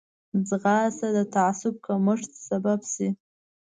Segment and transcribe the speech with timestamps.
[0.49, 3.07] ځغاسته د تعصب کمښت سبب شي